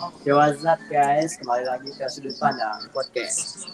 Yo 0.00 0.40
what's 0.40 0.64
up 0.64 0.80
guys, 0.88 1.36
kembali 1.36 1.68
lagi 1.68 1.92
ke 1.92 2.08
sudut 2.08 2.32
pandang 2.40 2.88
podcast. 2.88 3.68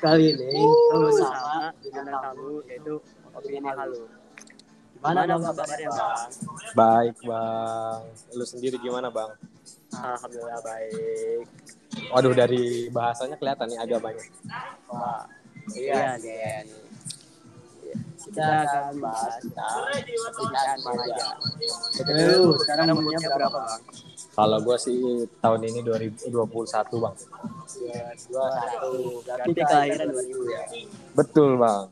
Kali 0.00 0.32
ini 0.32 0.48
kita 0.48 0.96
bersama 0.96 1.68
dengan 1.84 2.04
tamu 2.08 2.64
yaitu 2.64 2.96
opini 3.36 3.60
halu. 3.60 4.08
Gimana 4.96 5.28
dong 5.28 5.44
kabarnya 5.44 5.92
bang? 5.92 6.28
Baik 6.72 7.16
bang, 7.20 8.00
lu 8.32 8.44
sendiri 8.48 8.80
gimana 8.80 9.12
bang? 9.12 9.28
Alhamdulillah 9.92 10.60
baik. 10.64 11.44
Waduh 12.08 12.32
dari 12.32 12.88
bahasanya 12.88 13.36
kelihatan 13.36 13.76
nih 13.76 13.80
agak 13.84 14.00
banyak. 14.00 14.24
Wah, 14.88 15.28
iya 15.76 16.16
Gen. 16.16 16.64
Kita 18.22 18.46
akan 18.62 18.94
bahas 19.02 19.34
tentang 19.42 19.76
pernikahan 19.90 20.78
remaja. 20.78 21.26
Betul, 21.98 22.54
sekarang 22.62 22.86
umurnya 22.94 23.28
berapa 23.34 23.58
bang? 23.58 23.82
Kalau 24.32 24.58
gue 24.64 24.76
sih 24.78 24.98
tahun 25.42 25.60
ini 25.66 25.80
2021 25.82 26.30
bang. 27.02 27.14
Dua 28.30 28.46
satu. 28.54 28.90
Berarti 29.26 29.60
kelahiran 29.60 30.06
2000 30.14 30.54
ya. 30.54 30.62
Betul 31.18 31.50
bang. 31.58 31.84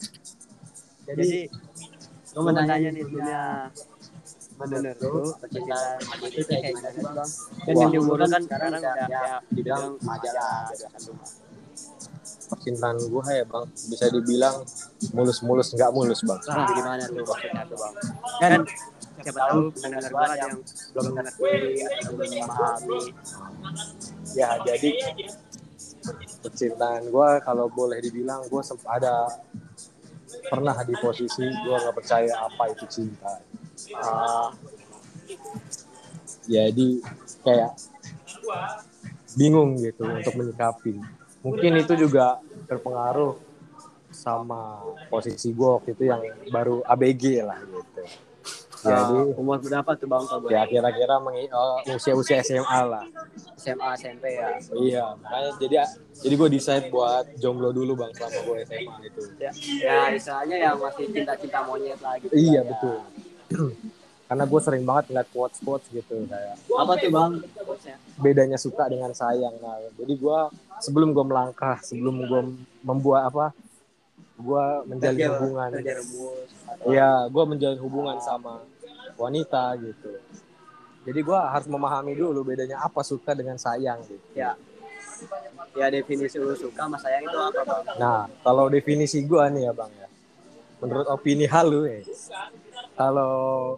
Jadi, 1.10 1.30
gue 2.30 2.40
mau 2.40 2.54
tanya 2.54 2.88
nih 2.94 3.04
punya 3.10 3.40
menurut 4.60 5.00
lu 5.00 5.32
percintaan 5.40 5.96
remaja 6.04 6.26
itu 6.28 6.42
kayak 6.46 6.72
gimana 6.76 7.10
bang? 7.16 7.30
Kan 7.64 7.74
yang 7.74 7.90
diumurkan 7.90 8.28
kan 8.28 8.42
sekarang 8.46 8.70
udah 8.78 8.94
ya 9.08 9.40
dibilang 9.50 9.98
remaja 9.98 10.30
lah, 10.36 10.68
belasan 10.70 11.02
rumah. 11.10 11.30
Percintaan 12.50 12.98
gue 12.98 13.24
ya 13.30 13.44
bang, 13.46 13.64
bisa 13.70 14.04
dibilang 14.10 14.56
mulus-mulus 15.14 15.70
nggak 15.70 15.90
mulus 15.94 16.20
bang. 16.26 16.40
Nah, 16.50 16.66
gimana 16.74 17.04
tuh 17.06 17.22
maksudnya 17.22 17.62
tuh 17.70 17.78
bang? 17.78 17.94
Kan 18.42 18.52
siapa 19.20 19.40
tahu 19.46 19.60
pendengar 19.76 20.02
ada 20.10 20.34
yang 20.34 20.52
belum 20.96 21.04
mengerti 21.14 21.52
atau 21.86 22.10
belum 22.16 22.30
memahami. 22.42 23.00
Ya 24.34 24.48
jadi 24.66 24.90
percintaan 26.40 27.12
gue 27.12 27.30
kalau 27.44 27.68
boleh 27.68 28.00
dibilang 28.00 28.42
gue 28.48 28.62
sempat 28.64 28.98
ada 28.98 29.28
pernah 30.48 30.76
di 30.82 30.94
posisi 30.96 31.44
gue 31.44 31.76
nggak 31.76 31.94
percaya 31.94 32.32
apa 32.48 32.72
itu 32.72 32.84
cinta. 32.88 33.38
Ah, 33.94 34.50
Jadi 36.50 36.98
kayak 37.46 37.78
bingung 39.38 39.78
gitu 39.78 40.02
untuk 40.02 40.34
menyikapi. 40.34 41.19
Mungkin 41.40 41.72
itu 41.80 41.92
juga 41.96 42.36
terpengaruh 42.68 43.40
sama 44.12 44.82
posisi 45.08 45.54
gue 45.54 45.68
waktu 45.70 45.90
itu 45.96 46.04
yang 46.10 46.20
baru 46.52 46.82
ABG 46.84 47.40
lah 47.46 47.58
gitu. 47.64 48.02
Jadi 48.80 49.16
ah, 49.28 49.36
umur 49.36 49.60
berapa 49.60 49.92
tuh 49.92 50.08
bang 50.08 50.24
kalau 50.24 50.48
ya 50.48 50.64
kira-kira 50.64 51.20
eh, 51.36 51.92
usia-usia 51.92 52.40
SMA 52.40 52.80
lah. 52.88 53.04
SMA 53.60 53.88
SMP 54.00 54.40
ya? 54.40 54.56
Iya, 54.72 55.04
makanya 55.20 55.50
jadi 55.60 55.74
jadi 56.24 56.34
gue 56.40 56.48
decide 56.48 56.86
buat 56.88 57.28
jomblo 57.36 57.76
dulu 57.76 57.92
bang 57.92 58.12
selama 58.16 58.40
gue 58.40 58.56
SMA 58.64 58.94
itu. 59.04 59.22
Ya, 59.36 59.52
ya 59.84 59.98
istilahnya 60.16 60.56
yang 60.56 60.76
masih 60.80 61.12
cinta-cinta 61.12 61.60
monyet 61.68 62.00
lah 62.00 62.16
gitu. 62.24 62.32
Iya 62.32 62.64
ya. 62.64 62.68
betul. 62.72 62.98
Karena 64.32 64.44
gue 64.48 64.60
sering 64.64 64.84
banget 64.88 65.04
ngeliat 65.12 65.28
quotes-quotes 65.28 65.86
gitu 65.92 66.16
kayak 66.24 66.56
Apa 66.72 66.92
tuh 66.96 67.10
bang? 67.12 67.32
Quotesnya? 67.60 67.96
Bedanya 68.20 68.60
suka 68.60 68.86
dengan 68.86 69.10
sayang. 69.16 69.56
Nah, 69.58 69.80
jadi 69.96 70.14
gue 70.14 70.38
sebelum 70.84 71.16
gue 71.16 71.24
melangkah, 71.24 71.80
sebelum 71.80 72.20
gue 72.28 72.42
membuat 72.84 73.32
apa, 73.32 73.46
gue 74.36 74.64
menjalin 74.88 75.28
hubungan. 75.36 75.68
Iya, 76.84 77.26
gue 77.28 77.44
menjalin 77.44 77.80
hubungan 77.80 78.16
sama 78.20 78.62
wanita 79.16 79.76
gitu. 79.80 80.20
Jadi 81.00 81.20
gue 81.24 81.38
harus 81.40 81.68
memahami 81.68 82.12
dulu 82.12 82.44
bedanya 82.44 82.84
apa 82.84 83.00
suka 83.00 83.32
dengan 83.32 83.56
sayang 83.56 84.04
gitu. 84.04 84.26
Ya. 84.36 84.56
Ya 85.76 85.86
definisi 85.92 86.40
lu 86.40 86.56
suka 86.56 86.88
sama 86.88 86.96
sayang 86.96 87.24
itu 87.24 87.36
apa 87.36 87.60
bang? 87.62 87.84
Nah, 88.00 88.20
kalau 88.40 88.68
definisi 88.72 89.20
gue 89.24 89.44
nih 89.52 89.68
ya 89.68 89.72
bang 89.76 89.92
ya, 89.96 90.08
menurut 90.80 91.06
opini 91.12 91.44
halu 91.44 91.84
ya, 91.84 92.00
kalau 92.96 93.76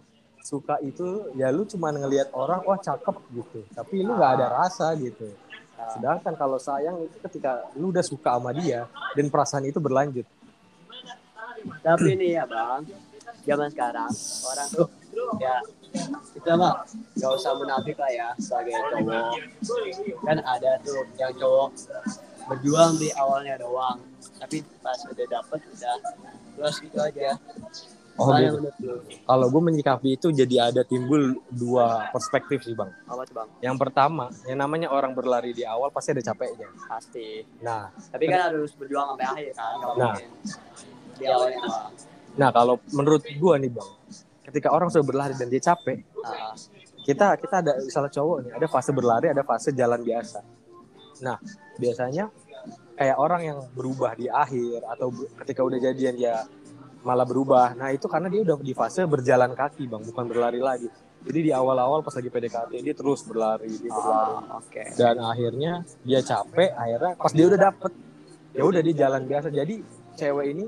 suka 0.53 0.77
itu 0.85 1.33
ya 1.33 1.49
lu 1.49 1.65
cuma 1.65 1.89
ngelihat 1.89 2.29
orang 2.37 2.61
wah 2.61 2.77
cakep 2.77 3.17
gitu, 3.33 3.65
tapi 3.73 4.05
lu 4.05 4.13
nggak 4.13 4.31
ada 4.37 4.47
rasa 4.53 4.93
gitu. 5.01 5.25
Sedangkan 5.97 6.37
kalau 6.37 6.61
sayang 6.61 7.01
itu 7.01 7.17
ketika 7.25 7.65
lu 7.73 7.89
udah 7.89 8.05
suka 8.05 8.37
sama 8.37 8.53
dia 8.53 8.85
dan 9.17 9.33
perasaan 9.33 9.65
itu 9.65 9.81
berlanjut. 9.81 10.29
Tapi 11.81 12.13
nih 12.13 12.37
ya 12.37 12.45
bang, 12.45 12.85
zaman 13.49 13.67
sekarang 13.73 14.13
orang 14.45 14.67
tuh 14.69 14.87
ya 15.41 15.57
itu 16.37 16.47
apa? 16.53 16.85
Gak 17.17 17.31
usah 17.33 17.53
munafik 17.57 17.97
lah 17.97 18.11
ya 18.13 18.29
sebagai 18.37 18.77
cowok. 18.77 19.33
Kan 20.21 20.37
ada 20.37 20.71
tuh 20.85 21.01
yang 21.17 21.33
cowok 21.33 21.69
berjuang 22.45 23.01
di 23.01 23.09
awalnya 23.17 23.57
doang, 23.57 23.97
tapi 24.37 24.61
pas 24.85 25.01
udah 25.09 25.25
dapet 25.25 25.59
udah 25.65 25.95
terus 26.53 26.75
gitu 26.83 26.97
aja. 27.01 27.39
Oh, 28.13 28.29
gitu. 28.37 28.61
Kalau 29.25 29.45
gue 29.49 29.61
menyikapi 29.73 30.21
itu 30.21 30.29
jadi 30.29 30.69
ada 30.69 30.85
timbul 30.85 31.33
dua 31.49 32.13
perspektif 32.13 32.61
sih 32.61 32.77
bang. 32.77 32.93
Apa 33.09 33.25
tuh 33.25 33.35
bang? 33.41 33.49
Yang 33.65 33.75
pertama, 33.81 34.29
yang 34.45 34.61
namanya 34.61 34.93
orang 34.93 35.17
berlari 35.17 35.49
di 35.49 35.65
awal 35.65 35.89
pasti 35.89 36.13
ada 36.13 36.21
capeknya. 36.21 36.69
Pasti. 36.85 37.41
Nah, 37.65 37.89
Tapi 38.13 38.23
kan 38.29 38.53
harus 38.53 38.69
berjuang 38.77 39.17
sampai 39.17 39.25
akhir 39.25 39.49
kan, 39.57 39.73
nggak 39.81 39.93
Nah. 39.97 40.15
di 41.17 41.25
awalnya 41.25 41.59
doang. 41.65 41.91
nah 42.33 42.49
kalau 42.49 42.75
menurut 42.93 43.21
gue 43.25 43.53
nih 43.65 43.71
bang, 43.73 43.89
ketika 44.49 44.69
orang 44.73 44.89
sudah 44.93 45.05
berlari 45.05 45.33
dan 45.37 45.49
dia 45.49 45.61
capek, 45.61 46.01
Nah, 46.23 46.53
kita 47.03 47.35
kita 47.35 47.55
ada 47.59 47.71
misalnya 47.83 48.11
cowok 48.15 48.37
nih 48.47 48.51
ada 48.55 48.67
fase 48.71 48.91
berlari 48.95 49.27
ada 49.27 49.43
fase 49.43 49.75
jalan 49.75 49.99
biasa 49.99 50.39
nah 51.19 51.35
biasanya 51.75 52.31
kayak 52.95 53.17
orang 53.19 53.41
yang 53.43 53.59
berubah 53.75 54.15
di 54.15 54.31
akhir 54.31 54.87
atau 54.87 55.11
ketika 55.43 55.61
udah 55.67 55.79
jadian 55.83 56.15
dia 56.15 56.47
malah 57.03 57.27
berubah. 57.27 57.75
Nah 57.75 57.91
itu 57.91 58.07
karena 58.07 58.31
dia 58.31 58.41
udah 58.41 58.57
di 58.63 58.73
fase 58.73 59.03
berjalan 59.03 59.51
kaki 59.53 59.85
bang 59.85 60.01
bukan 60.01 60.25
berlari 60.25 60.63
lagi. 60.63 60.87
Jadi 61.23 61.39
di 61.39 61.51
awal-awal 61.55 62.03
pas 62.03 62.15
lagi 62.15 62.27
PDKT 62.27 62.71
dia 62.83 62.95
terus 62.95 63.23
berlari 63.23 63.71
dia 63.79 63.91
berlari. 63.91 64.33
ah, 64.43 64.59
oke. 64.59 64.83
dan 64.99 65.15
akhirnya 65.23 65.71
dia 66.03 66.19
capek 66.19 66.71
akhirnya 66.75 67.11
pas 67.15 67.31
dia 67.31 67.45
udah 67.47 67.59
dapet 67.59 67.91
ya 68.55 68.63
udah 68.63 68.81
dia 68.81 68.95
jalan 69.07 69.21
biasa. 69.27 69.47
Jadi 69.51 69.75
cewek 70.15 70.45
ini 70.51 70.65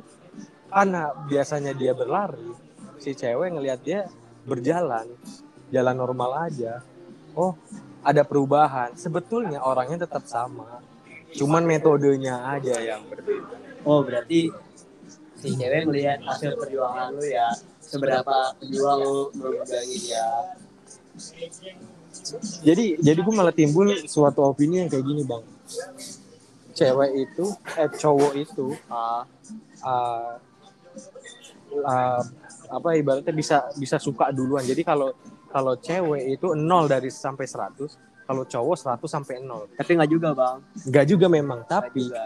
karena 0.72 1.03
biasanya 1.28 1.72
dia 1.72 1.91
berlari 1.96 2.52
si 3.00 3.16
cewek 3.16 3.56
ngelihat 3.56 3.79
dia 3.84 4.00
berjalan 4.44 5.07
jalan 5.72 5.96
normal 5.96 6.52
aja. 6.52 6.84
Oh 7.35 7.56
ada 8.06 8.22
perubahan. 8.23 8.96
Sebetulnya 8.96 9.63
orangnya 9.63 10.06
tetap 10.07 10.23
sama 10.28 10.79
cuman 11.35 11.67
metodenya 11.67 12.47
aja 12.47 12.79
yang 12.79 13.03
berbeda. 13.12 13.56
Oh 13.84 14.00
berarti 14.02 14.50
si 15.45 15.53
cewek 15.53 15.85
melihat 15.85 16.19
hasil 16.25 16.57
perjuangan 16.57 17.13
lu 17.13 17.22
ya 17.22 17.47
seberapa 17.78 18.57
pejuang 18.57 18.97
lu 19.06 19.17
memperjuangi 19.38 19.97
dia. 20.01 20.28
jadi 22.66 22.85
jadi 22.97 23.19
gue 23.22 23.33
malah 23.38 23.53
timbul 23.53 23.94
suatu 24.09 24.41
opini 24.50 24.81
yang 24.81 24.89
kayak 24.89 25.05
gini 25.05 25.22
bang 25.22 25.44
cewek 26.75 27.11
itu 27.16 27.45
eh 27.78 27.89
cowok 27.94 28.34
itu 28.35 28.67
Ah, 28.91 29.23
uh, 29.85 30.34
uh, 31.84 32.22
apa 32.72 32.89
ibaratnya 32.97 33.34
bisa 33.35 33.69
bisa 33.78 33.97
suka 34.01 34.29
duluan. 34.34 34.63
Jadi 34.66 34.81
kalau 34.81 35.13
kalau 35.50 35.79
cewek 35.79 36.35
itu 36.35 36.51
0 36.51 36.91
dari 36.91 37.07
sampai 37.07 37.47
100, 37.47 38.28
kalau 38.28 38.44
cowok 38.44 38.75
100 39.00 39.07
sampai 39.07 39.39
0. 39.39 39.72
tapi 39.78 39.89
nggak 39.95 40.11
juga 40.11 40.29
bang. 40.35 40.57
Enggak 40.84 41.05
juga 41.07 41.28
memang, 41.31 41.59
Nggak 41.63 41.72
tapi 41.72 42.01
juga. 42.03 42.25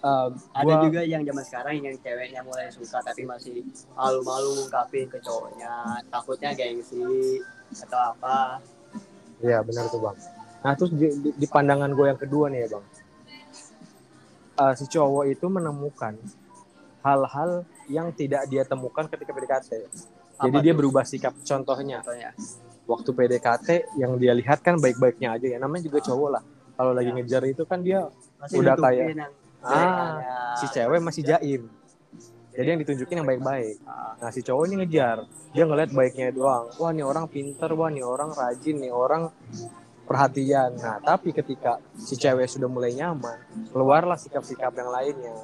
Uh, 0.00 0.28
Ada 0.52 0.64
gua- 0.64 0.82
juga 0.88 1.00
yang 1.04 1.22
zaman 1.22 1.44
sekarang 1.44 1.72
yang 1.80 1.96
ceweknya 2.00 2.40
mulai 2.42 2.68
suka 2.72 3.00
tapi 3.00 3.22
masih 3.24 3.64
malu-malu 3.92 4.56
ngungkapin 4.60 5.06
ke 5.06 5.18
cowoknya, 5.20 6.04
takutnya 6.08 6.50
gengsi 6.52 7.40
atau 7.80 8.00
apa. 8.12 8.60
Iya, 9.40 9.64
benar 9.64 9.88
tuh, 9.88 10.00
Bang. 10.04 10.16
Nah, 10.60 10.72
terus 10.76 10.92
di, 10.92 11.08
di- 11.08 11.34
di 11.36 11.46
pandangan 11.48 11.88
gue 11.92 12.06
yang 12.12 12.20
kedua 12.20 12.52
nih 12.52 12.68
ya, 12.68 12.76
Bang. 12.76 12.84
Uh, 14.60 14.74
si 14.76 14.84
cowok 14.84 15.24
itu 15.32 15.46
menemukan 15.48 16.20
hal-hal 17.00 17.64
yang 17.88 18.12
tidak 18.12 18.44
dia 18.52 18.60
temukan 18.60 19.08
ketika 19.08 19.32
PDKT. 19.32 19.70
Jadi 20.40 20.56
Apa 20.56 20.64
dia 20.64 20.72
berubah 20.76 21.04
sikap. 21.08 21.32
Contohnya, 21.40 22.04
Contohnya. 22.04 22.36
waktu 22.84 23.10
PDKT 23.12 23.68
yang 23.96 24.20
dia 24.20 24.36
lihat 24.36 24.60
kan 24.60 24.76
baik-baiknya 24.76 25.32
aja 25.32 25.46
ya. 25.48 25.56
Namanya 25.56 25.88
juga 25.88 26.04
cowok 26.04 26.28
lah. 26.28 26.42
Kalau 26.76 26.92
lagi 26.92 27.08
ngejar 27.12 27.44
itu 27.48 27.64
kan 27.64 27.80
dia 27.80 28.08
Masih 28.40 28.56
Udah 28.64 28.72
kayak, 28.76 29.12
yang 29.12 29.32
ah, 29.64 30.56
si 30.56 30.66
cewek 30.70 31.00
masih 31.00 31.22
jaim. 31.24 31.62
Jadi 32.50 32.66
yang 32.66 32.80
ditunjukin 32.82 33.16
yang 33.22 33.28
baik-baik. 33.28 33.78
Ah, 33.86 34.12
Nah 34.20 34.28
si 34.28 34.44
cowok 34.44 34.68
ini 34.68 34.84
ngejar. 34.84 35.24
Dia 35.54 35.64
ngeliat 35.64 35.90
baiknya 35.94 36.28
doang. 36.34 36.68
Wah 36.76 36.90
nih 36.92 37.06
orang 37.06 37.24
pinter, 37.30 37.70
wah 37.72 37.88
nih 37.88 38.04
orang 38.04 38.34
rajin, 38.34 38.76
nih 38.76 38.92
orang 38.92 39.32
perhatian. 40.04 40.76
Nah 40.76 40.98
tapi 41.00 41.30
ketika 41.32 41.78
si 41.96 42.18
cewek 42.18 42.50
sudah 42.50 42.68
mulai 42.68 42.92
nyaman, 42.92 43.38
keluarlah 43.70 44.18
sikap-sikap 44.18 44.74
yang 44.76 44.90
lainnya. 44.90 45.36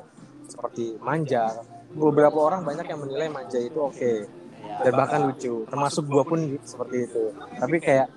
Seperti 0.46 0.98
manja. 1.00 1.62
Beberapa 1.96 2.36
orang 2.36 2.66
banyak 2.66 2.84
yang 2.84 3.00
menilai 3.00 3.28
manja 3.32 3.56
itu 3.56 3.78
oke. 3.80 3.96
iya. 3.96 4.82
Dan 4.84 4.92
bahkan 4.92 5.24
lucu. 5.24 5.64
Termasuk 5.70 6.04
gue 6.04 6.24
pun 6.26 6.40
seperti 6.66 7.06
itu. 7.08 7.24
Tapi 7.32 7.76
kayak 7.80 8.08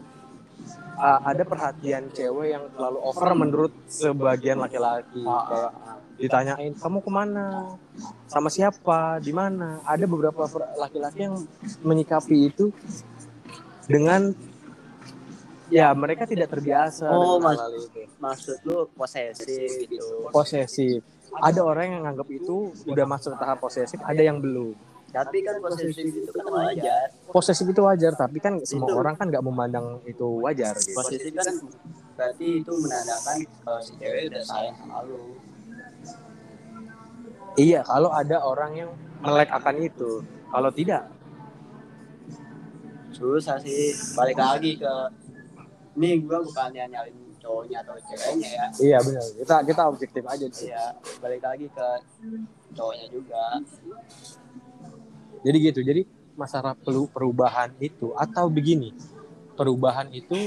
uh, 1.00 1.20
ada 1.24 1.44
perhatian 1.48 2.12
cewek 2.12 2.52
yang 2.52 2.64
terlalu 2.76 3.00
over 3.00 3.32
menurut 3.34 3.74
sebagian 3.88 4.60
laki-laki. 4.60 5.24
Kayak 5.24 5.72
ditanyain 6.20 6.74
kamu 6.76 7.00
ke 7.00 7.12
mana? 7.12 7.46
Sama 8.28 8.52
siapa? 8.52 9.24
Di 9.24 9.32
mana? 9.32 9.80
Ada 9.88 10.04
beberapa 10.04 10.44
laki-laki 10.76 11.26
yang 11.32 11.40
menyikapi 11.82 12.52
itu 12.52 12.76
dengan 13.88 14.36
ya 15.72 15.90
mereka 15.94 16.26
tidak 16.26 16.50
terbiasa 16.50 17.10
Oh, 17.10 17.40
mas- 17.40 17.62
maksud 18.20 18.58
lu 18.68 18.86
posesif 18.94 19.88
gitu. 19.88 20.30
Posesif. 20.30 21.02
Ada 21.30 21.62
orang 21.62 21.94
yang 21.94 22.02
nganggap 22.10 22.28
itu 22.30 22.74
udah 22.90 23.06
masuk 23.06 23.38
ke 23.38 23.38
tahap 23.38 23.58
posesif 23.62 24.02
ada 24.02 24.18
yang 24.18 24.42
belum 24.42 24.74
tapi 25.10 25.38
kan 25.42 25.56
posesif 25.58 26.06
itu 26.14 26.32
kan 26.32 26.46
wajar. 26.54 27.06
posesif 27.34 27.68
itu 27.68 27.82
wajar 27.82 28.14
tapi 28.14 28.38
kan 28.38 28.62
semua 28.62 28.94
orang 28.94 29.18
kan 29.18 29.26
nggak 29.30 29.44
memandang 29.44 30.02
itu 30.06 30.28
wajar 30.46 30.78
gitu. 30.78 30.94
Posesif 30.98 31.34
kan 31.34 31.56
berarti 32.14 32.48
itu 32.62 32.72
menandakan 32.78 33.38
kalau 33.66 33.82
si 33.82 33.92
cewek 33.98 34.30
udah 34.30 34.44
sayang 34.46 34.76
sama 34.78 34.98
lu. 35.08 35.38
Iya 37.58 37.82
kalau 37.84 38.10
ada 38.14 38.38
orang 38.46 38.72
yang 38.78 38.90
melek 39.26 39.50
akan 39.50 39.76
itu. 39.82 40.22
Kalau 40.50 40.70
tidak? 40.74 41.04
Susah 43.14 43.58
sih. 43.60 43.94
Balik 44.14 44.38
lagi 44.38 44.78
ke 44.78 44.94
ini 46.00 46.24
gua 46.24 46.40
bukannya 46.40 46.88
nyalin 46.88 47.30
cowoknya 47.40 47.78
atau 47.82 47.96
ceweknya 47.98 48.50
ya. 48.52 48.66
Iya 48.78 48.98
benar. 49.02 49.26
Kita 49.36 49.56
kita 49.66 49.82
objektif 49.90 50.24
aja 50.28 50.48
sih. 50.52 50.70
Iya, 50.70 50.86
balik 51.24 51.42
lagi 51.42 51.66
ke 51.72 51.88
cowoknya 52.76 53.08
juga. 53.10 53.44
Jadi 55.42 55.58
gitu 55.72 55.80
jadi 55.82 56.02
masalah 56.36 56.76
perlu 56.76 57.12
perubahan 57.12 57.76
itu 57.80 58.16
atau 58.16 58.48
begini 58.48 58.96
perubahan 59.54 60.08
itu 60.16 60.38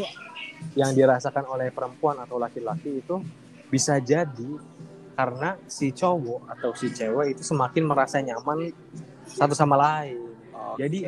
yang 0.72 0.96
dirasakan 0.96 1.44
oleh 1.52 1.68
perempuan 1.68 2.16
atau 2.16 2.40
laki-laki 2.40 3.04
itu 3.04 3.20
bisa 3.68 4.00
jadi 4.00 4.50
karena 5.12 5.60
si 5.68 5.92
cowok 5.92 6.48
atau 6.48 6.70
si 6.72 6.88
cewek 6.88 7.36
itu 7.36 7.42
semakin 7.44 7.84
merasa 7.84 8.24
nyaman 8.24 8.72
satu 9.28 9.52
sama 9.52 9.76
lain. 9.76 10.32
Jadi- 10.80 11.04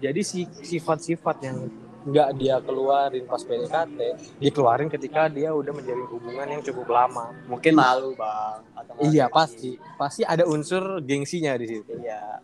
jadi 0.00 0.20
si 0.24 0.48
sifat-sifat 0.48 1.36
yang 1.44 1.68
nggak 2.02 2.28
dia 2.34 2.58
keluarin 2.64 3.28
pas 3.28 3.44
PDKT 3.44 3.98
dikeluarin 4.42 4.90
ketika 4.90 5.30
dia 5.30 5.54
udah 5.54 5.70
menjalin 5.70 6.08
hubungan 6.08 6.46
yang 6.48 6.62
cukup 6.64 6.88
lama. 6.88 7.30
Mungkin 7.46 7.76
malu 7.76 8.16
bang. 8.16 8.58
Atau 8.74 8.92
iya 9.12 9.28
pasti. 9.28 9.76
Pasti 10.00 10.24
ada 10.24 10.48
unsur 10.48 11.04
gengsinya 11.04 11.52
di 11.60 11.66
situ. 11.68 11.92
Iya. 12.00 12.40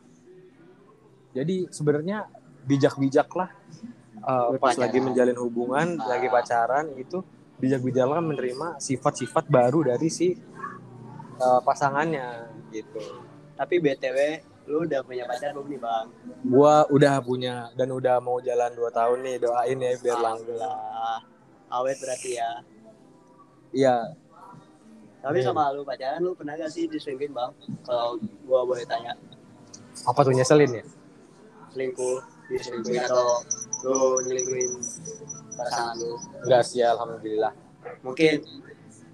Jadi 1.39 1.57
sebenarnya 1.69 2.27
bijak-bijaklah 2.65 3.51
uh, 4.21 4.53
pas 4.53 4.75
Berpacaran. 4.75 4.83
lagi 4.83 4.99
menjalin 4.99 5.39
hubungan 5.39 5.87
Ah. 5.97 6.07
lagi 6.11 6.29
pacaran 6.29 6.91
itu 6.95 7.23
bijak-bijaklah 7.57 8.19
menerima 8.21 8.79
sifat-sifat 8.79 9.47
baru 9.47 9.87
dari 9.87 10.09
si 10.09 10.35
uh, 11.37 11.61
pasangannya 11.61 12.47
gitu 12.69 13.01
Tapi 13.55 13.75
btw, 13.77 14.19
lu 14.67 14.85
udah 14.85 15.03
punya 15.03 15.25
pacar 15.25 15.51
belum 15.51 15.67
nih 15.67 15.81
bang? 15.81 16.07
gua 16.45 16.87
udah 16.87 17.19
punya 17.19 17.55
dan 17.73 17.91
udah 17.91 18.19
mau 18.19 18.39
jalan 18.39 18.71
2 18.71 18.87
tahun 18.89 19.19
nih 19.21 19.37
doain 19.41 19.75
ya 19.77 19.91
biar 19.99 20.19
langgeng. 20.21 20.63
Awet 21.69 21.99
berarti 21.99 22.31
ya. 22.33 22.51
iya 23.71 23.97
Tapi 25.19 25.37
Iya. 25.37 25.51
sama 25.51 25.69
lu 25.69 25.83
pacaran 25.83 26.23
lu 26.23 26.33
pernah 26.33 26.55
gak 26.55 26.71
sih 26.71 26.87
diselingkuhin 26.87 27.33
bang? 27.33 27.51
Kalau 27.83 28.15
gua 28.45 28.63
boleh 28.63 28.87
tanya, 28.87 29.19
apa 30.01 30.21
tuh 30.23 30.31
nyeselin 30.31 30.71
ya 30.73 30.85
selingkuh, 31.71 32.19
diselingkuhin 32.47 33.03
atau 33.03 33.43
lu 33.81 33.97
nyelingkuhin 34.23 34.71
pasangan 35.55 35.95
lu? 35.97 36.13
enggak 36.43 36.63
sih 36.63 36.81
alhamdulillah 36.81 37.53
Mungkin 38.01 38.43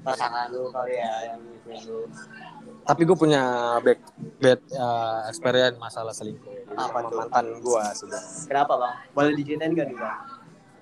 pasangan 0.01 0.49
lu 0.49 0.69
kali 0.69 0.95
ya 0.95 1.13
yang 1.29 1.39
nyelingkuhin 1.41 1.81
lu. 1.87 2.01
tapi 2.85 3.03
gue 3.03 3.15
punya 3.15 3.43
back 3.79 4.01
bad 4.39 4.61
uh, 4.73 5.25
experience 5.27 5.77
masalah 5.77 6.13
selingkuh 6.13 6.53
Apa 6.71 7.01
tuh? 7.03 7.17
mantan 7.17 7.47
gua 7.59 7.93
sudah 7.93 8.21
Kenapa 8.45 8.77
bang? 8.77 8.95
Boleh 9.11 9.33
diceritain 9.35 9.73
gak 9.73 9.87
nih 9.87 9.97
bang? 9.97 10.19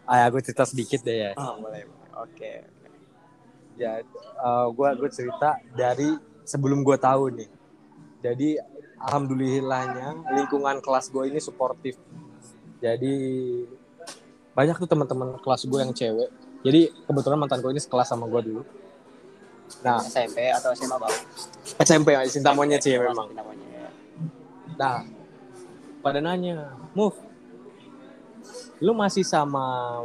ah 0.03 0.27
aku 0.27 0.39
cerita 0.39 0.65
sedikit 0.65 1.01
deh 1.01 1.17
ya 1.21 1.33
Oh 1.37 1.59
boleh. 1.59 1.87
Oke. 2.19 2.67
ya 3.73 4.03
gue 4.69 4.89
gue 4.95 5.11
cerita 5.11 5.57
dari 5.73 6.13
sebelum 6.43 6.83
gue 6.83 6.97
tahu 6.97 7.33
nih 7.33 7.49
jadi 8.21 8.49
alhamdulillahnya 9.03 10.09
lingkungan 10.33 10.79
kelas 10.79 11.11
gue 11.11 11.25
ini 11.27 11.41
suportif 11.43 11.99
jadi 12.79 13.15
banyak 14.53 14.77
tuh 14.79 14.89
teman-teman 14.89 15.39
kelas 15.41 15.67
gue 15.67 15.79
yang 15.81 15.93
cewek 15.93 16.31
jadi 16.63 16.95
kebetulan 17.07 17.39
mantan 17.39 17.59
gue 17.59 17.71
ini 17.71 17.83
sekelas 17.83 18.09
sama 18.09 18.31
gue 18.31 18.41
dulu 18.43 18.63
nah 19.81 19.99
SMP 20.05 20.53
atau 20.53 20.69
SMA 20.77 20.97
bang? 21.01 21.15
SMP 21.81 22.13
ya 22.13 22.21
cinta 22.29 22.53
monyet 22.53 22.83
sih 22.85 22.95
memang 22.95 23.33
nah 24.77 25.03
pada 26.03 26.19
nanya 26.19 26.75
move 26.93 27.17
lu 28.83 28.93
masih 28.93 29.23
sama 29.23 29.99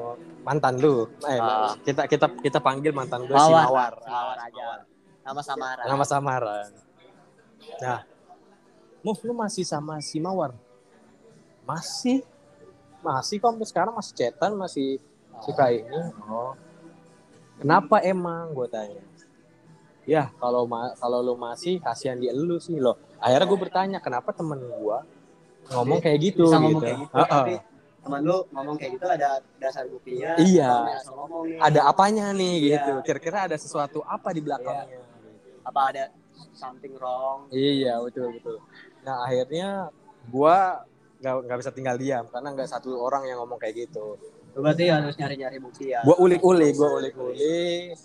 mantan 0.45 0.77
lu 0.77 1.09
eh 1.25 1.41
Ah. 1.41 1.73
kita 1.81 2.05
kita 2.05 2.29
kita 2.39 2.59
panggil 2.61 2.93
mantan 2.93 3.25
gue 3.25 3.33
si. 3.33 3.51
Mawar 3.51 3.93
Mawar 4.05 4.37
aja. 4.37 4.85
Nama 5.27 5.41
samaran. 5.43 5.83
nama 5.83 6.05
samaran. 6.07 6.69
Nah, 7.83 7.99
Move 9.05 9.21
lu 9.23 9.33
masih 9.33 9.63
sama 9.63 10.01
si 10.01 10.17
Mawar? 10.17 10.51
Masih, 11.63 12.23
masih 13.03 13.37
kok 13.37 13.53
sekarang 13.63 13.93
masih 13.93 14.13
cetan 14.15 14.55
masih 14.55 14.97
suka 15.43 15.69
ini. 15.69 15.99
Oh, 16.25 16.55
kenapa 17.59 17.99
emang? 18.01 18.51
Gue 18.55 18.67
tanya. 18.67 19.03
Ya 20.07 20.31
kalau 20.39 20.63
ma- 20.63 20.95
kalau 20.95 21.19
lu 21.19 21.35
masih 21.35 21.83
kasihan 21.83 22.15
dia 22.15 22.31
lu 22.31 22.55
sih 22.57 22.79
loh. 22.79 22.95
Akhirnya 23.19 23.43
gue 23.43 23.59
bertanya 23.59 23.99
kenapa 23.99 24.31
temen 24.31 24.55
gue 24.55 24.97
ngomong 25.67 25.99
kayak 25.99 26.19
gitu 26.31 26.47
Bisa 26.47 26.63
ngomong 26.63 26.79
gitu. 26.79 26.85
kayak 26.87 26.97
gitu. 27.03 27.15
Tapi 27.19 27.55
teman 28.07 28.21
lu 28.23 28.37
ngomong 28.55 28.75
kayak 28.79 28.91
gitu 28.95 29.05
ada 29.05 29.29
dasar 29.59 29.83
buktinya. 29.91 30.39
Iya. 30.39 30.71
Ngomong 31.11 31.43
nih. 31.51 31.59
Ada 31.59 31.79
apanya 31.91 32.25
nih 32.31 32.55
Iya. 32.55 32.71
gitu? 32.71 32.91
Kira-kira 33.03 33.51
ada 33.51 33.57
sesuatu 33.59 33.99
apa 34.07 34.31
di 34.31 34.39
belakangnya? 34.39 35.03
Apa 35.67 35.91
ada 35.91 36.03
something 36.55 36.95
wrong? 36.95 37.51
Iya 37.51 37.99
betul 37.99 38.31
betul. 38.31 38.63
Nah 39.07 39.23
akhirnya 39.23 39.87
gua 40.27 40.83
nggak 41.23 41.33
nggak 41.47 41.57
bisa 41.63 41.71
tinggal 41.71 41.95
diam 41.95 42.27
karena 42.27 42.51
nggak 42.51 42.67
satu 42.67 42.91
orang 42.99 43.23
yang 43.23 43.39
ngomong 43.39 43.55
kayak 43.55 43.87
gitu. 43.87 44.19
Lu 44.51 44.59
berarti 44.59 44.91
harus 44.91 45.15
nyari-nyari 45.15 45.57
bukti 45.63 45.95
ya. 45.95 46.03
Gua 46.03 46.19
ulik-ulik, 46.19 46.75
gua 46.75 46.99
ulik-ulik. 46.99 47.95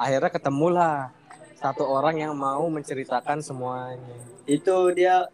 Akhirnya 0.00 0.30
ketemulah 0.32 1.12
satu 1.60 1.84
orang 1.84 2.16
yang 2.24 2.32
mau 2.32 2.64
menceritakan 2.72 3.44
semuanya. 3.44 4.16
Itu 4.48 4.96
dia 4.96 5.28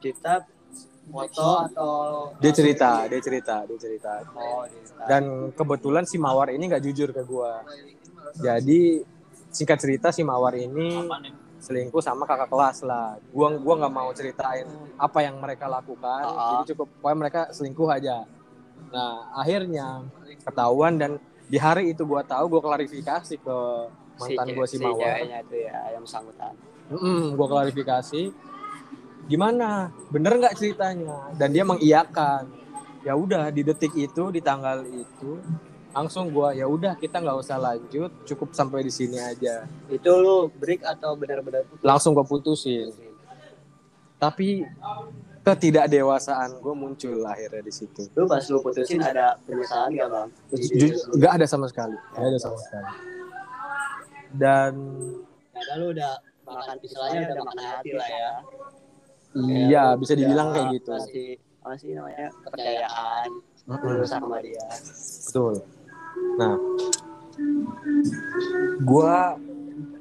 cerita 0.00 0.48
foto 1.02 1.48
atau 1.68 1.92
Dia 2.38 2.52
cerita, 2.54 3.04
dia 3.10 3.20
cerita, 3.20 3.56
dia 3.66 3.78
cerita. 3.78 4.12
Oh, 4.32 4.64
cerita. 4.64 5.04
Dan 5.04 5.52
kebetulan 5.52 6.08
si 6.08 6.16
Mawar 6.16 6.48
ini 6.54 6.64
nggak 6.70 6.82
jujur 6.88 7.12
ke 7.12 7.22
gua. 7.28 7.60
Jadi 8.40 9.04
singkat 9.52 9.78
cerita 9.82 10.08
si 10.08 10.24
Mawar 10.24 10.56
ini 10.56 11.04
selingkuh 11.62 12.02
sama 12.02 12.26
kakak 12.26 12.50
kelas 12.50 12.82
lah. 12.82 13.14
Gua 13.30 13.54
gua 13.54 13.74
nggak 13.78 13.94
mau 13.94 14.10
ceritain 14.10 14.66
apa 14.98 15.18
yang 15.22 15.38
mereka 15.38 15.70
lakukan. 15.70 16.22
Ah. 16.26 16.58
Jadi 16.58 16.74
cukup 16.74 16.90
pokoknya 16.98 17.18
mereka 17.22 17.40
selingkuh 17.54 17.86
aja. 17.86 18.26
Nah, 18.90 19.30
akhirnya 19.38 20.02
ketahuan 20.42 20.98
dan 20.98 21.10
di 21.46 21.56
hari 21.62 21.94
itu 21.94 22.02
gua 22.02 22.26
tahu 22.26 22.58
gua 22.58 22.62
klarifikasi 22.66 23.38
ke 23.38 23.56
mantan 24.18 24.46
ce- 24.50 24.54
gua 24.58 24.66
si 24.66 24.76
Mawar. 24.82 24.98
ceweknya 24.98 25.38
itu 25.46 25.56
ya 25.62 25.78
yang 25.94 26.02
bersangkutan. 26.02 26.54
Mm-mm, 26.90 27.38
gua 27.38 27.46
klarifikasi. 27.46 28.22
Gimana? 29.30 29.94
Bener 30.10 30.34
nggak 30.34 30.58
ceritanya? 30.58 31.30
Dan 31.38 31.54
dia 31.54 31.62
mengiyakan. 31.62 32.58
Ya 33.02 33.14
udah 33.18 33.50
di 33.50 33.66
detik 33.66 33.94
itu, 33.98 34.30
di 34.30 34.38
tanggal 34.38 34.82
itu, 34.86 35.42
langsung 35.92 36.32
gua 36.32 36.56
ya 36.56 36.64
udah 36.64 36.96
kita 36.96 37.20
nggak 37.20 37.38
usah 37.38 37.56
lanjut, 37.60 38.10
cukup 38.24 38.56
sampai 38.56 38.84
di 38.84 38.92
sini 38.92 39.20
aja. 39.20 39.68
Itu 39.92 40.10
lu 40.18 40.48
break 40.56 40.84
atau 40.84 41.14
benar-benar? 41.14 41.68
Langsung 41.84 42.16
gua 42.16 42.24
putusin. 42.24 42.92
Tapi 44.16 44.62
ketidakdewasaan 45.42 46.62
gue 46.62 46.74
muncul 46.78 47.18
akhirnya 47.26 47.66
di 47.66 47.74
situ. 47.74 48.06
Lu 48.14 48.30
pas 48.30 48.46
lu 48.46 48.62
putusin 48.62 49.02
ada 49.02 49.34
penyesalan 49.42 49.90
gak 49.98 50.08
bang? 50.14 50.28
Nggak 51.18 51.32
ada 51.34 51.46
sama 51.50 51.66
sekali, 51.66 51.98
nggak 52.14 52.28
ada 52.30 52.38
sama 52.38 52.58
sekali. 52.62 52.90
Dan 54.38 54.72
kan 55.50 55.76
lu 55.82 55.90
udah 55.90 56.12
makan 56.46 56.76
pisaunya 56.78 57.26
udah 57.26 57.44
makan 57.44 57.64
hati 57.66 57.90
lah 57.98 58.08
ya. 58.08 58.32
iya 59.42 59.84
bisa 59.96 60.12
dibilang 60.14 60.52
Ya, 60.52 60.54
kayak 60.54 60.68
gitu. 60.78 60.92
Masih 60.94 61.28
apa 61.62 61.74
sih 61.78 61.90
namanya 61.94 62.28
kepercayaan 62.46 63.28
Mm-mm. 63.70 63.98
lu 63.98 64.06
sama 64.06 64.38
dia. 64.42 64.66
Betul. 65.26 65.54
Nah, 66.32 66.54
gua 68.82 69.36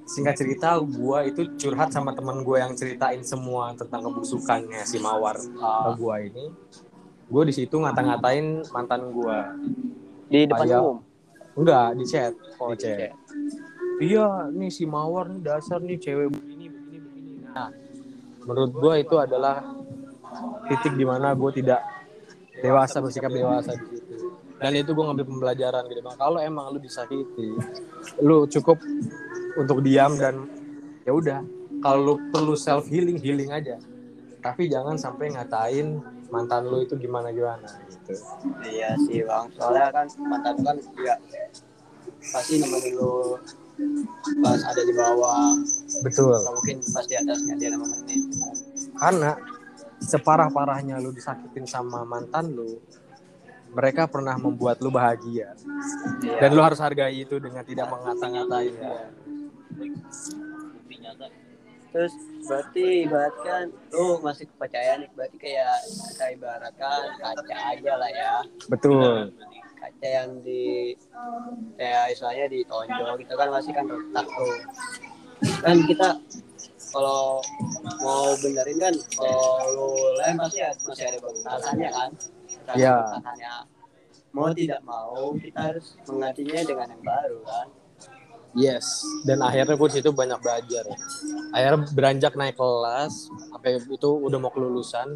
singkat 0.03 0.35
cerita 0.35 0.75
gua 0.77 1.23
itu 1.23 1.47
curhat 1.55 1.89
sama 1.89 2.11
teman 2.11 2.41
gua 2.41 2.63
yang 2.63 2.73
ceritain 2.73 3.21
semua 3.21 3.71
tentang 3.73 4.03
kebusukannya 4.03 4.81
si 4.83 4.97
Mawar 4.97 5.37
ke 5.37 5.89
gua 5.95 6.15
ini. 6.19 6.51
Gue 7.31 7.47
di 7.47 7.55
situ 7.55 7.79
ngata-ngatain 7.79 8.67
mantan 8.69 9.07
gua. 9.09 9.55
Di 10.27 10.43
depan 10.43 10.67
Kayak- 10.67 10.83
umum. 10.83 10.97
enggak 11.51 11.87
di 11.95 12.05
chat 12.07 12.31
Oh, 12.59 12.71
di 12.71 12.79
chat 12.79 12.95
chat. 12.97 13.11
iya 13.99 14.47
nih 14.47 14.71
si 14.71 14.87
mawar 14.87 15.27
nih 15.27 15.43
dasar 15.43 15.83
nih 15.83 15.99
cewek 15.99 16.31
begini 16.31 16.71
begini 16.71 16.97
begini 16.97 17.31
nah 17.45 17.67
menurut 18.41 18.71
gue 18.71 18.93
itu 18.97 19.15
adalah 19.19 19.59
titik 20.65 20.95
di 20.95 21.03
mana 21.03 21.35
gue 21.35 21.51
tidak 21.51 21.83
dewasa 22.55 23.03
bersikap 23.03 23.35
dewasa 23.35 23.75
dan 24.61 24.71
itu 24.77 24.93
gue 24.93 25.03
ngambil 25.03 25.25
pembelajaran 25.25 25.83
gitu 25.89 26.01
bang. 26.05 26.17
Kalau 26.21 26.37
emang 26.37 26.69
lu 26.69 26.77
disakiti 26.77 27.49
lu 28.21 28.45
cukup 28.45 28.77
untuk 29.57 29.81
diam 29.81 30.13
dan 30.21 30.45
ya 31.01 31.11
udah. 31.17 31.41
Kalau 31.81 31.99
lu 32.05 32.13
perlu 32.29 32.53
self 32.53 32.85
healing 32.85 33.17
healing 33.17 33.49
aja. 33.49 33.81
Tapi 34.41 34.69
jangan 34.69 35.01
sampai 35.01 35.33
ngatain 35.33 35.97
mantan 36.29 36.69
lu 36.69 36.85
itu 36.85 36.93
gimana 36.95 37.33
gimana 37.33 37.67
gitu. 37.89 38.13
Iya 38.61 38.93
sih 39.09 39.25
bang, 39.25 39.45
soalnya 39.57 39.89
kan 39.89 40.05
mantan 40.29 40.55
kan 40.61 40.77
juga 40.77 41.17
pasti 42.21 42.61
nemenin 42.61 42.95
lu 43.01 43.35
pas 44.45 44.61
ada 44.61 44.81
di 44.85 44.93
bawah, 44.93 45.57
betul. 46.05 46.37
Atau 46.37 46.53
mungkin 46.53 46.77
pas 46.93 47.05
di 47.09 47.17
atasnya 47.17 47.57
dia 47.57 47.73
nemenin. 47.73 48.29
karena 48.93 49.33
separah 50.01 50.53
parahnya 50.53 51.01
lu 51.01 51.09
disakitin 51.09 51.65
sama 51.65 52.05
mantan 52.05 52.53
lu 52.53 52.77
mereka 53.71 54.03
pernah 54.05 54.35
membuat 54.35 54.77
lu 54.79 54.89
bahagia 54.89 55.55
Iya. 56.19 56.37
dan 56.39 56.49
lu 56.51 56.61
harus 56.61 56.77
hargai 56.77 57.15
itu 57.17 57.35
dengan 57.37 57.63
tidak 57.63 57.87
mengata-ngatain 57.87 58.73
dia 58.73 59.07
Terus 61.91 62.15
berarti 62.41 63.03
ibaratkan 63.03 63.63
lu 63.91 64.23
masih 64.23 64.47
kepercayaan 64.47 65.03
nih, 65.03 65.09
berarti 65.11 65.37
kayak 65.37 65.75
kita 66.07 66.25
ibaratkan 66.31 66.99
kaca 67.19 67.55
aja 67.67 67.93
lah 67.99 68.07
ya. 68.09 68.33
betul 68.71 69.35
Kaca 69.75 70.07
yang 70.07 70.39
di 70.39 70.95
kayak 71.75 72.15
istilahnya 72.15 72.47
ditonjol 72.47 73.11
gitu 73.17 73.33
kan 73.35 73.47
masih 73.51 73.71
kan 73.73 73.83
retak 73.83 74.23
tuh. 74.25 74.55
Kan 75.59 75.77
kita 75.83 76.09
kalau 76.91 77.43
mau 77.99 78.39
benerin 78.39 78.77
kan 78.79 78.93
kalau 79.11 79.51
lu 79.67 79.89
lem 80.15 80.35
pasti 80.39 80.63
ya- 80.63 80.77
masih 80.81 81.05
ada 81.05 81.17
batasannya 81.19 81.89
kan. 81.91 82.09
Batasan- 82.71 82.79
Iya. 82.79 82.95
batasannya. 82.97 83.53
Mau 84.31 84.47
tidak 84.49 84.79
mau 84.81 85.13
kita 85.35 85.59
harus 85.61 85.87
menggantinya 86.05 86.59
dengan 86.63 86.87
yang 86.89 87.03
baru 87.03 87.39
kan. 87.43 87.67
yes 88.53 88.83
dan 89.23 89.39
akhirnya 89.39 89.79
gue 89.79 89.89
situ 89.89 90.11
banyak 90.11 90.35
belajar 90.37 90.83
akhirnya 91.49 91.87
beranjak 91.89 92.35
naik 92.35 92.59
kelas 92.59 93.31
sampai 93.47 93.79
itu 93.79 94.09
udah 94.19 94.37
mau 94.37 94.51
kelulusan 94.51 95.15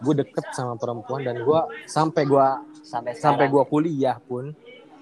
gue 0.00 0.14
deket 0.16 0.50
sama 0.50 0.74
perempuan 0.74 1.22
dan 1.22 1.38
gue 1.38 1.60
sampai 1.86 2.26
gue 2.26 2.46
Sampai 2.82 3.14
sampai 3.14 3.46
gue 3.46 3.62
kuliah 3.66 4.18
pun 4.18 4.50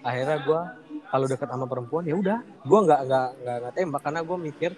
akhirnya 0.02 0.36
gue 0.38 0.60
kalau 1.06 1.24
deket 1.24 1.48
sama 1.48 1.64
perempuan 1.64 2.04
ya 2.04 2.12
udah 2.14 2.38
gue 2.60 2.78
nggak 2.84 3.00
nggak 3.02 3.26
nggak 3.40 3.72
tembak 3.72 4.00
karena 4.02 4.20
gue 4.20 4.36
mikir 4.38 4.70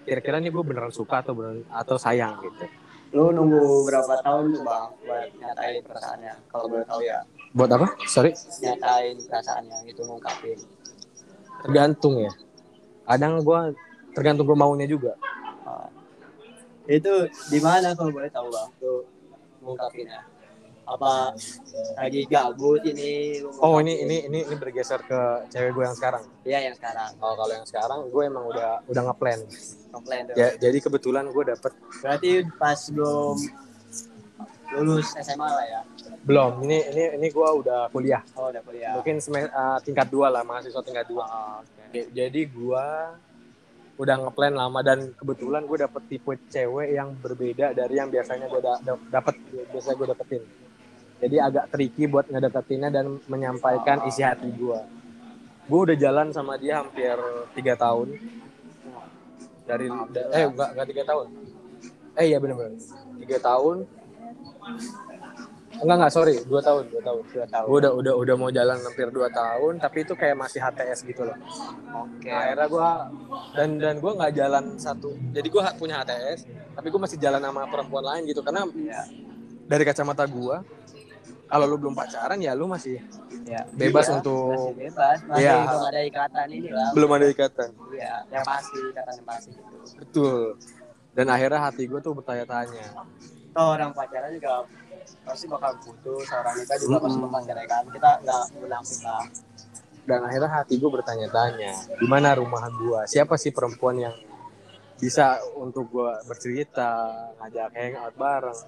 kira-kira 0.00 0.36
nih 0.38 0.50
gue 0.50 0.62
beneran 0.62 0.94
suka 0.94 1.26
atau 1.26 1.34
beneran 1.34 1.66
atau 1.66 1.98
sayang 1.98 2.38
gitu 2.40 2.70
Lu 3.14 3.30
nunggu 3.30 3.86
berapa 3.86 4.18
tahun 4.26 4.44
tuh 4.58 4.62
bang 4.66 4.86
buat 5.06 5.28
nyatain 5.38 5.82
perasaannya? 5.86 6.34
Kalau 6.50 6.64
boleh 6.66 6.82
tahu 6.82 7.00
ya, 7.06 7.22
buat 7.54 7.70
apa 7.70 7.86
sorry 8.10 8.34
nyatain 8.58 9.14
perasaannya 9.22 9.76
gitu 9.86 10.02
ngungkapin. 10.02 10.58
tergantung 11.64 12.20
ya 12.20 12.32
kadang 13.08 13.40
gue 13.40 13.60
tergantung 14.12 14.44
gue 14.44 14.58
maunya 14.58 14.84
juga 14.84 15.14
Ah. 15.64 15.88
itu 16.84 17.24
di 17.48 17.56
mana 17.56 17.96
kalau 17.96 18.12
boleh 18.12 18.28
tahu 18.28 18.52
bang? 18.52 18.68
Tuh 18.76 19.00
ngungkapinnya. 19.64 20.20
Apa 20.84 21.32
lagi 21.96 22.28
gabut 22.28 22.84
ini? 22.84 23.40
oh 23.58 23.80
ini 23.80 24.04
ini 24.04 24.16
ini 24.26 24.38
ini 24.44 24.54
bergeser 24.54 25.00
ke 25.00 25.20
cewek 25.48 25.72
gue 25.72 25.84
yang 25.84 25.96
sekarang 25.96 26.22
Iya 26.42 26.58
yang 26.68 26.76
sekarang. 26.76 27.10
oh 27.18 27.32
kalau 27.32 27.52
yang 27.52 27.64
sekarang 27.64 28.00
gue 28.06 28.22
emang 28.22 28.44
udah 28.44 28.84
udah 28.84 29.02
ngeplan 29.08 29.38
tuh. 29.48 30.34
ya, 30.34 30.48
jadi 30.58 30.78
kebetulan 30.78 31.24
gue 31.26 31.44
dapet 31.46 31.72
Berarti 32.02 32.30
pas 32.54 32.80
belum 32.90 33.36
lulus 34.74 35.14
SMA 35.16 35.46
lah 35.46 35.64
ya? 35.64 35.80
belum 36.20 36.52
ini 36.62 36.78
ini 36.90 37.04
ini 37.16 37.26
gue 37.30 37.48
udah 37.54 37.88
kuliah 37.88 38.20
Oh 38.34 38.50
udah 38.50 38.60
kuliah. 38.60 38.92
mungkin 38.92 39.20
sem- 39.20 39.38
eh, 39.40 39.78
tingkat 39.80 40.08
dua 40.10 40.28
lah 40.28 40.42
mahasiswa 40.42 40.82
tingkat 40.82 41.06
dua 41.06 41.24
Oh, 41.24 41.62
oke. 41.62 41.80
Oke, 41.86 42.00
jadi 42.10 42.40
gue 42.44 42.86
udah 43.94 44.16
ngeplan 44.18 44.52
lama 44.52 44.82
dan 44.82 45.14
kebetulan 45.14 45.62
gue 45.62 45.78
dapet 45.78 46.02
tipe 46.10 46.34
cewek 46.48 46.90
yang 46.90 47.14
berbeda 47.14 47.70
dari 47.70 47.94
yang 47.94 48.10
biasanya 48.10 48.50
gue 48.50 48.58
da- 48.58 48.82
da- 48.82 49.04
dapet 49.08 49.38
biasa 49.70 49.94
gue 49.94 50.06
dapetin 50.10 50.42
jadi 51.24 51.36
agak 51.40 51.64
tricky 51.72 52.04
buat 52.04 52.28
ngedeketinnya 52.28 52.92
dan 52.92 53.16
menyampaikan 53.26 54.04
isi 54.04 54.20
hati 54.20 54.52
gue 54.52 54.80
gue 55.64 55.80
udah 55.80 55.96
jalan 55.96 56.28
sama 56.28 56.60
dia 56.60 56.84
hampir 56.84 57.16
tiga 57.56 57.72
tahun. 57.72 58.20
Dari 59.64 59.88
da- 60.12 60.28
eh 60.36 60.44
enggak 60.44 60.68
enggak 60.76 60.86
tiga 60.92 61.02
tahun. 61.08 61.26
Eh 62.20 62.24
iya 62.28 62.36
bener-bener 62.36 62.76
tiga 63.16 63.38
tahun. 63.40 63.88
Enggak 65.74 65.96
enggak 65.96 66.12
sorry 66.12 66.36
dua 66.44 66.60
tahun 66.60 66.84
dua 66.92 67.00
tahun. 67.00 67.22
Dua 67.32 67.46
tahun. 67.48 67.66
gue 67.66 67.78
udah 67.80 67.92
udah 67.96 68.14
udah 68.20 68.34
mau 68.36 68.50
jalan 68.52 68.76
hampir 68.76 69.08
dua 69.08 69.32
tahun 69.32 69.80
tapi 69.80 70.04
itu 70.04 70.12
kayak 70.12 70.36
masih 70.36 70.60
HTS 70.60 71.00
gitu 71.02 71.22
loh. 71.24 71.36
Oke. 71.96 72.28
Nah, 72.28 72.44
akhirnya 72.44 72.66
gue 72.68 72.88
dan 73.56 73.68
dan 73.80 73.94
gue 73.98 74.12
nggak 74.14 74.32
jalan 74.36 74.64
satu. 74.76 75.16
Jadi 75.32 75.48
gue 75.48 75.62
punya 75.80 76.04
HTS 76.04 76.44
tapi 76.76 76.92
gue 76.92 77.00
masih 77.00 77.16
jalan 77.16 77.40
sama 77.40 77.64
perempuan 77.72 78.04
lain 78.04 78.22
gitu. 78.28 78.44
Karena 78.44 78.68
Iya. 78.68 79.02
dari 79.64 79.82
kacamata 79.82 80.28
gue 80.28 80.56
kalau 81.54 81.64
lu 81.64 81.76
belum 81.78 81.94
pacaran 81.94 82.34
ya 82.36 82.50
lu 82.52 82.66
masih 82.66 82.98
Ya. 83.44 83.60
Bebas 83.70 84.08
Iya, 84.08 84.14
untuk- 84.16 84.50
masih 84.50 84.74
bebas, 84.80 85.18
masih 85.22 85.44
Iya. 85.44 85.54
belum 85.62 85.84
ada 85.84 86.00
ikatan 86.02 86.46
ini 86.48 86.70
lah. 86.72 86.88
belum 86.90 87.10
ada 87.12 87.26
ikatan 87.28 87.68
Iya, 87.92 88.14
yang 88.26 88.42
pasti 88.42 88.78
ikatan 88.82 89.14
yang 89.14 89.26
pasti 89.28 89.50
gitu. 89.52 89.76
betul 89.94 90.40
dan 91.12 91.26
akhirnya 91.28 91.60
hati 91.62 91.82
gue 91.84 92.00
tuh 92.00 92.12
bertanya-tanya 92.12 92.86
Toh 93.54 93.66
orang 93.70 93.94
pacaran 93.94 94.32
juga 94.32 94.66
pasti 95.22 95.46
bakal 95.46 95.78
putus, 95.78 96.26
orang 96.28 96.54
nikah 96.56 96.74
juga 96.74 96.96
pasti 96.98 97.14
Mm-mm. 97.14 97.30
bakal 97.30 97.40
cerai 97.46 97.66
kan. 97.68 97.84
Kita 97.86 98.10
nggak 98.18 98.42
munafik 98.56 99.00
lah. 99.00 99.24
dan 100.04 100.20
akhirnya 100.20 100.50
hati 100.52 100.74
gue 100.74 100.90
bertanya-tanya 100.90 101.72
di 101.94 102.06
mana 102.06 102.34
rumah 102.34 102.60
gue 102.66 103.00
siapa 103.06 103.36
sih 103.36 103.48
perempuan 103.48 103.96
yang 103.98 104.12
bisa 104.94 105.36
untuk 105.54 105.88
gue 105.88 106.10
bercerita 106.24 106.90
ngajak 107.38 107.72
hangout 107.72 108.12
bareng 108.14 108.58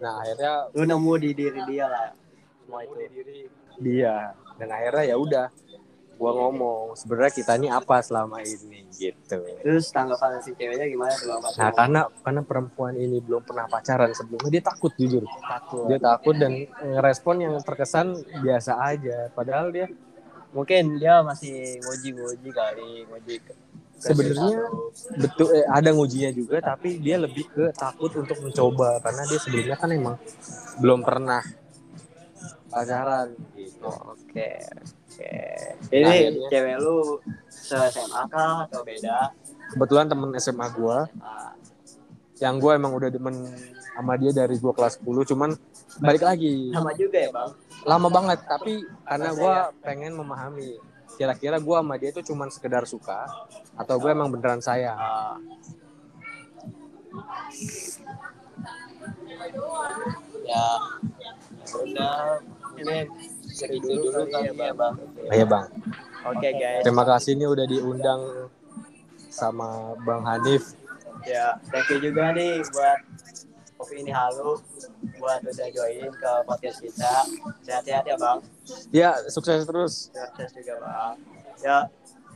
nah 0.00 0.24
akhirnya 0.24 0.52
Lu 0.72 0.82
nemu 0.88 1.12
di 1.20 1.30
diri 1.36 1.60
dia 1.68 1.86
lah. 1.86 2.10
Semua 2.64 2.80
itu. 2.84 2.96
dia 3.80 4.32
dan 4.60 4.68
akhirnya 4.72 5.04
ya 5.12 5.16
udah 5.16 5.46
gua 6.20 6.36
ngomong 6.36 6.92
sebenarnya 7.00 7.32
kita 7.32 7.56
ini 7.56 7.72
apa 7.72 8.04
selama 8.04 8.44
ini 8.44 8.84
gitu 8.92 9.40
Terus 9.64 9.88
tanggapan 9.88 10.36
si 10.44 10.52
ceweknya 10.52 10.84
gimana? 10.84 11.16
Pas 11.16 11.56
nah 11.56 11.70
karena 11.72 12.00
karena 12.20 12.42
perempuan 12.44 12.92
ini 13.00 13.24
belum 13.24 13.40
pernah 13.40 13.64
pacaran 13.64 14.12
sebelumnya 14.12 14.52
dia 14.52 14.64
takut 14.64 14.92
jujur 15.00 15.24
takut. 15.24 15.88
dia 15.88 15.96
takut 15.96 16.36
dan 16.36 16.68
ngerespon 16.84 17.36
yang 17.40 17.54
terkesan 17.64 18.20
biasa 18.44 18.76
aja 18.84 19.32
padahal 19.32 19.72
dia 19.72 19.88
Mungkin 20.50 20.98
dia 20.98 21.22
masih 21.22 21.78
ngoji-ngoji 21.78 22.50
kali, 22.50 23.06
ngoji 23.06 23.34
ke 23.38 23.54
ke 23.54 23.54
sebenarnya 24.00 24.58
betul 25.14 25.46
eh, 25.52 25.66
ada 25.68 25.92
ngujinya 25.92 26.30
juga 26.32 26.56
tapi 26.58 26.96
dia 26.96 27.20
lebih 27.20 27.44
ke 27.46 27.68
takut 27.72 28.08
untuk 28.16 28.40
mencoba 28.40 28.96
karena 28.98 29.22
dia 29.28 29.38
sebelumnya 29.38 29.76
kan 29.76 29.88
emang 29.92 30.16
belum 30.80 31.04
pernah 31.04 31.44
pacaran 32.70 33.34
gitu. 33.52 33.82
Oh, 33.82 34.14
Oke, 34.14 34.46
oke. 35.10 35.32
Ini 35.90 36.06
akhirnya- 36.06 36.48
cewek 36.48 36.76
lu 36.78 37.18
se 37.46 37.76
SMA 37.90 38.22
kah 38.30 38.64
atau 38.64 38.80
beda? 38.80 39.34
kebetulan 39.70 40.06
temen 40.06 40.30
SMA 40.34 40.66
gua. 40.72 41.06
Ah, 41.18 41.54
yang 42.38 42.56
gue 42.56 42.72
emang 42.72 42.90
udah 42.90 43.06
demen 43.06 43.36
sama 43.92 44.16
dia 44.16 44.32
dari 44.32 44.56
gue 44.56 44.72
kelas 44.72 44.96
10 44.98 45.28
cuman 45.28 45.50
balik 45.98 46.22
lagi. 46.22 46.70
Sama 46.72 46.94
juga 46.94 47.18
ya 47.20 47.30
bang? 47.30 47.50
lama 47.80 48.08
banget 48.08 48.38
tapi 48.44 48.84
karena 49.02 49.32
gue 49.32 49.54
pengen 49.80 50.12
memahami 50.12 50.76
kira-kira 51.18 51.56
gue 51.58 51.76
sama 51.76 51.94
dia 51.98 52.10
itu 52.12 52.22
cuman 52.32 52.48
sekedar 52.52 52.84
suka 52.86 53.26
atau 53.74 53.96
gue 53.98 54.10
emang 54.10 54.30
beneran 54.30 54.62
sayang 54.62 54.98
ya 60.44 60.68
udah 61.70 62.42
ini 62.80 62.96
segitu 63.50 63.92
dulu 63.98 64.24
kali 64.30 64.50
ya 64.52 64.72
bang. 64.72 64.94
Iya 65.30 65.46
bang. 65.46 65.66
Oke 66.28 66.48
guys, 66.52 66.84
terima 66.84 67.04
kasih 67.04 67.32
nih 67.36 67.48
udah 67.48 67.66
diundang 67.68 68.20
sama 69.32 69.96
bang 70.04 70.22
Hanif. 70.24 70.76
Ya 71.28 71.60
thank 71.68 71.88
you 71.92 72.00
juga 72.00 72.32
nih 72.32 72.64
buat 72.72 73.00
Kopi 73.80 74.04
ini 74.04 74.12
halu 74.12 74.60
buat 75.16 75.40
udah 75.40 75.68
join 75.72 76.12
ke 76.12 76.32
podcast 76.44 76.84
kita. 76.84 77.14
Sehat-sehat 77.64 78.04
ya 78.04 78.16
bang. 78.20 78.38
ya 78.92 79.10
sukses 79.32 79.64
terus 79.64 80.12
Sukses 80.12 80.52
juga 80.52 80.76
bang. 80.84 81.14
Ya, 81.64 81.88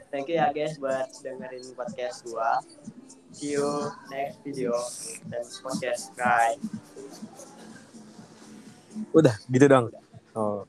thank 0.09 0.33
you 0.33 0.41
ya 0.41 0.49
guys 0.57 0.81
buat 0.81 1.05
dengerin 1.21 1.77
podcast 1.77 2.25
gua. 2.25 2.65
See 3.37 3.61
you 3.61 3.93
next 4.09 4.41
video 4.41 4.73
dan 5.29 5.45
podcast. 5.61 6.17
Bye. 6.17 6.57
udah 9.11 9.35
gitu 9.51 9.67
dong 9.67 9.91
oh 10.39 10.63